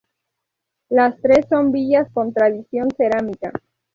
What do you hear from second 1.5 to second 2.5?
villas con